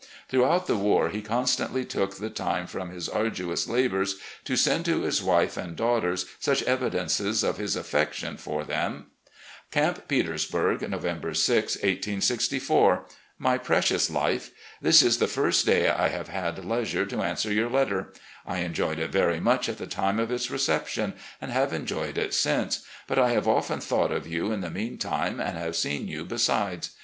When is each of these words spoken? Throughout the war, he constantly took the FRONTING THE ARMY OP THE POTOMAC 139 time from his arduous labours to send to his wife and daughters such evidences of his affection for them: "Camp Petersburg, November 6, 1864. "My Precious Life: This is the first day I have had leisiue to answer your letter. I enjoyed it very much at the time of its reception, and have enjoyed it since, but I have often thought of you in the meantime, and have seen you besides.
Throughout 0.29 0.65
the 0.65 0.77
war, 0.77 1.09
he 1.09 1.21
constantly 1.21 1.85
took 1.85 2.15
the 2.15 2.21
FRONTING 2.21 2.33
THE 2.33 2.43
ARMY 2.49 2.59
OP 2.59 2.65
THE 2.65 2.71
POTOMAC 2.71 3.13
139 3.13 3.13
time 3.13 3.13
from 3.13 3.21
his 3.21 3.65
arduous 3.67 3.67
labours 3.69 4.15
to 4.45 4.55
send 4.57 4.85
to 4.85 5.01
his 5.01 5.21
wife 5.21 5.57
and 5.57 5.75
daughters 5.75 6.25
such 6.39 6.63
evidences 6.63 7.43
of 7.43 7.57
his 7.57 7.75
affection 7.75 8.35
for 8.37 8.63
them: 8.63 9.11
"Camp 9.69 10.07
Petersburg, 10.07 10.89
November 10.89 11.35
6, 11.35 11.75
1864. 11.75 13.05
"My 13.37 13.59
Precious 13.59 14.09
Life: 14.09 14.49
This 14.81 15.03
is 15.03 15.19
the 15.19 15.27
first 15.27 15.67
day 15.67 15.87
I 15.87 16.07
have 16.07 16.29
had 16.29 16.55
leisiue 16.55 17.07
to 17.07 17.21
answer 17.21 17.53
your 17.53 17.69
letter. 17.69 18.11
I 18.43 18.61
enjoyed 18.61 18.97
it 18.97 19.11
very 19.11 19.39
much 19.39 19.69
at 19.69 19.77
the 19.77 19.85
time 19.85 20.19
of 20.19 20.31
its 20.31 20.49
reception, 20.49 21.13
and 21.39 21.51
have 21.51 21.71
enjoyed 21.73 22.17
it 22.17 22.33
since, 22.33 22.83
but 23.05 23.19
I 23.19 23.33
have 23.33 23.47
often 23.47 23.79
thought 23.79 24.11
of 24.11 24.25
you 24.25 24.51
in 24.51 24.61
the 24.61 24.71
meantime, 24.71 25.39
and 25.39 25.59
have 25.59 25.75
seen 25.75 26.07
you 26.07 26.25
besides. 26.25 26.89